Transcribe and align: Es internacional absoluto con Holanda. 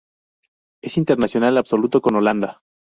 Es 0.83 0.97
internacional 0.97 1.59
absoluto 1.59 2.01
con 2.01 2.15
Holanda. 2.15 2.63